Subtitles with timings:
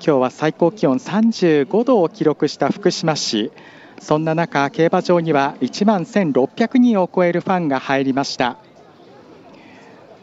[0.00, 3.52] 今日は最高気温35度を記録した福島市。
[4.00, 8.58] そんな中競馬場には1万1600人を超えるファンが入りました。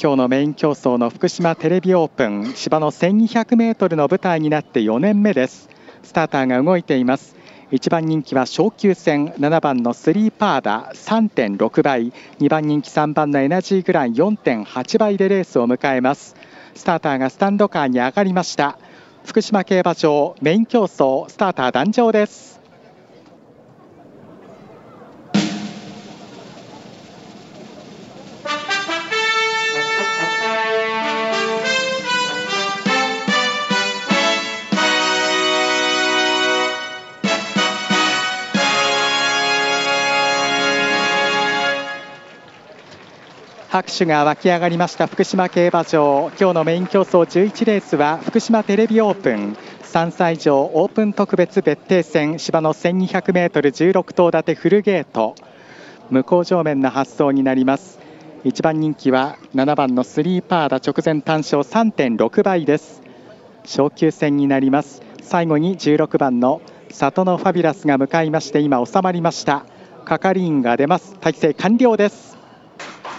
[0.00, 5.68] 今日のメイン競争の福島テレビオープン芝の 1200m の舞台になって4年目です。
[6.02, 7.34] スターターが動いています。
[7.72, 12.12] 1番人気は昇級戦7番のスリーパーダ3.6倍。
[12.38, 16.36] 2番人気3番のエナジーグラン4.8倍でレースを迎えます。
[16.74, 18.78] スターターがスタンドカーに上がりました。
[19.26, 22.55] 福島競馬場メイン競争スターター壇上です。
[43.76, 45.06] 拍手が沸き上がりました。
[45.06, 46.30] 福島競馬場。
[46.40, 49.54] 今日のメイン競争11レースは福島テレビオープン。
[49.82, 55.34] 3歳以上オープン特別別定戦芝の 1200m16 頭立てフルゲート。
[56.08, 57.98] 向こう上面の発送になります。
[58.44, 63.02] 1番人気は7番のスリーパーダ直前単勝3.6倍です。
[63.66, 65.02] 昇級戦になります。
[65.20, 69.66] 最後に16番の里のファビュラスが向かいまして今収まりました。
[70.06, 71.18] 係員が出ます。
[71.20, 72.25] 体制完了です。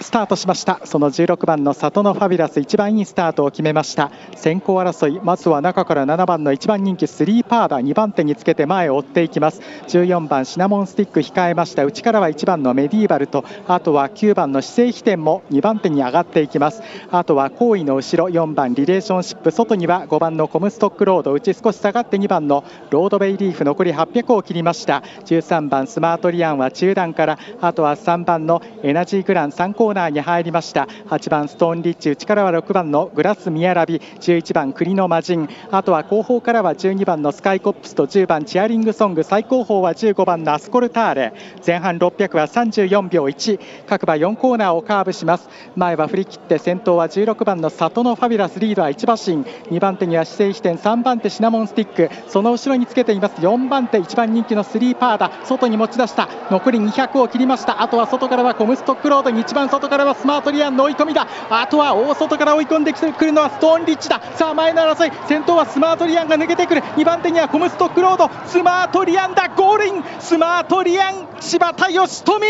[0.02, 0.80] スタートしました。
[0.86, 4.12] その16番の里のファビュラス一番いいスタートを決めました。
[4.36, 9.62] 先行争いまずは中から7番の1番人気スリーパーダ2番手につけて前を追っていきます。
[9.88, 11.84] 14番シナモンスティック控えました。
[11.86, 16.82] 内からは1番のメディーバルとあとは9番の姿勢飛天も2番手に上がっていきます。
[17.12, 21.34] あとは後位の後ろ4番リレーションシップ外には5番のコムストックロード。
[21.34, 25.04] 内少し下がって2番のロードベイリーフ残り800を切りました。
[25.26, 30.88] 13番スマートリアンは中段からあとは3番のエナジーグラン3コーーナーに入りました。
[31.10, 35.50] 8番ストーンリッチ内からは6番のグラスミヤラビ11番栗の魔人。
[35.72, 39.24] あとは後方からは12番のスカイコップスと10番チアリングソング。
[39.24, 41.34] 最高峰は15番のアスコルターレ。
[41.66, 45.50] 前半600は34秒1各馬4コーナーをカーブします。
[45.76, 49.46] 前は振り切って先頭は16番の里のファビュラスリードは1馬身。
[49.76, 52.10] 2番手には姿勢飛天3番手シナモンスティック。
[52.28, 53.36] その後ろにつけています。
[53.42, 56.28] 4番手1番人気のスリーパーダ外に持ち出した。
[56.50, 57.82] 残り200を切りました。
[57.82, 61.28] あとは外からはコムストックロードに一番外からはスマートリアンの追い込みだ。
[61.50, 64.22] あとは大外から追い込んでくるのはストーンリッチだ。
[64.36, 65.12] さあ前の争い。
[65.28, 66.82] 先頭はスマートリアンが抜けてくる。
[66.82, 68.30] 2番手にはコムストックロード。
[68.48, 69.50] スマートリアンだ。
[69.50, 70.04] ゴールイン。
[70.20, 72.48] スマートリアン柴田義富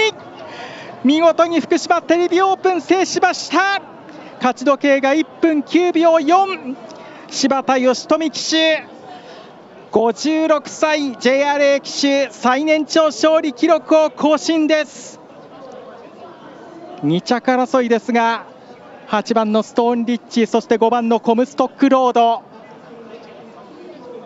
[1.03, 3.81] 見事に福島テレビオープン制しました。
[4.37, 6.75] 勝ち時計が1分9秒4
[7.29, 8.85] 柴田義富騎手。
[9.91, 12.29] 56歳 JRA 騎手。
[12.31, 15.16] 最年長勝利記録を更新です。
[17.03, 18.45] 2着争いですが
[19.07, 22.43] 8番のストーンリッチそして5番のコムストックロード。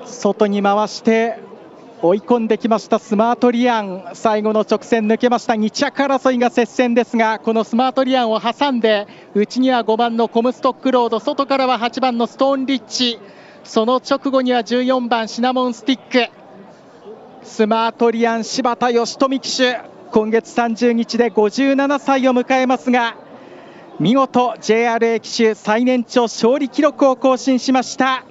[0.06, 1.40] 外に回して
[2.02, 4.12] 追い込んできましたスマートリアン。
[4.14, 5.54] 最後の直線抜けました。
[5.54, 9.06] 2着争いが接戦ですがこのスマートリアンを挟んで
[9.36, 11.20] 内には5番のコムストックロード。
[11.20, 13.20] 外からは8番のストーンリッチ。
[13.64, 16.32] その直後には14番シナモンスティック。
[17.44, 19.91] スマートリアン柴田義富騎手。
[20.12, 23.16] 今月30日で57歳を迎えますが
[23.98, 28.26] 見事 JRA 騎手最年長勝利記録を更新しました。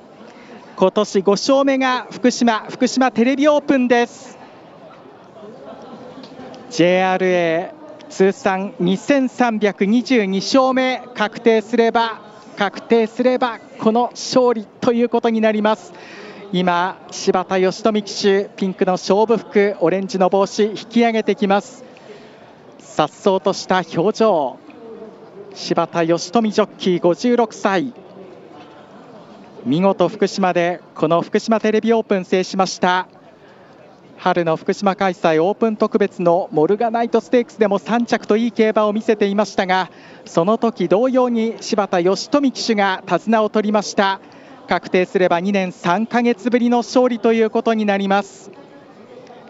[0.76, 4.36] 今年5勝目が福島福島テレビオープンです。
[6.70, 7.72] JRA
[8.10, 12.20] 通算2322勝目確定すれば
[12.58, 15.94] 確定すればこの勝利ということになります。
[16.52, 21.84] 今柴田義富騎手ピンクの勝負服オレンジの帽子引き上げてきます。
[22.80, 24.58] 颯爽とした表情。
[25.54, 27.94] 柴田義富ジョッキー56歳。
[29.64, 33.06] 見事福島でこの福島テレビオープン制しました。
[34.16, 39.90] 春の福島開催オープン特別のモルガナイトステークスでも3着といい競馬を見せていましたが
[40.26, 44.20] その時同様に柴田義富騎手が手綱を取りました。
[44.70, 48.52] 確定すれば2年3か月ぶりの勝利ということになります。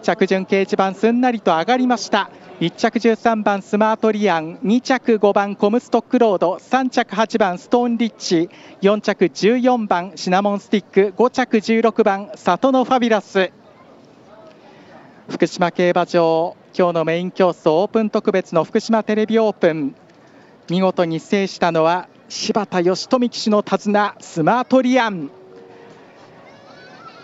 [0.01, 2.31] 着順掲示板すんなりと上がりました。
[2.59, 8.49] 1着13番スマートリアン2着5番コムストックロード3着8番ストーンリッチ
[8.81, 13.51] 4着14番シナモンスティック5着16番里のファビラス。
[15.29, 19.93] 福島競馬場今日のメイン競争オープン特別の福島テレビオープン。
[20.71, 25.29] 見事に制したのは柴田義富騎手の手綱スマートリアン。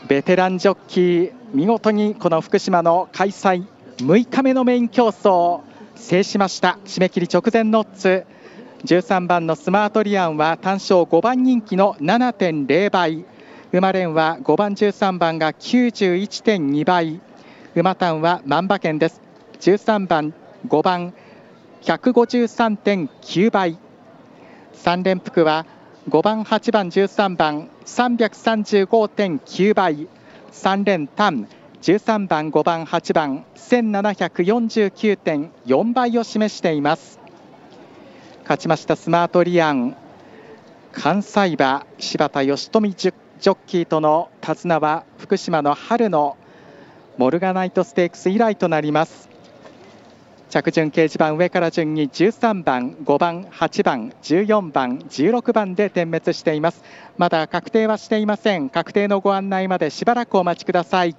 [0.09, 3.63] ベテランジョッキー見事にこの福島の開催
[3.99, 5.61] 6日目のメイン競争
[5.95, 6.77] 制しました。
[6.83, 8.25] 締め切り直前ノッツ。
[8.83, 13.23] 13番のスマートリアンは単勝5番人気の7.0倍。
[13.71, 17.21] 馬連は5番13番が91.2倍。
[17.75, 19.21] 馬単は万馬券です。
[19.61, 20.33] 13番
[20.67, 21.13] 5番
[21.83, 23.86] 153.9倍。
[24.83, 25.65] 3連複は
[26.09, 30.07] 5番8番13番335.9倍。
[30.53, 31.47] 3連単。
[31.81, 33.43] 13番5番8番。
[33.55, 37.19] 1749.4倍を示しています。
[38.43, 38.95] 勝ちました。
[38.95, 39.95] スマートリアン。
[40.93, 41.85] 関西馬。
[41.97, 46.37] 柴田義富ジョッキーとの手綱は福島の春の
[47.17, 49.27] モルガナイトステークス以来となります。
[50.49, 56.83] 着順掲示板上から順に13番、5番、8番、14番、16番で点滅しています。
[57.17, 58.69] まだ確定はしていません。
[58.69, 61.15] 確定のご案内までしばらくお待ちください。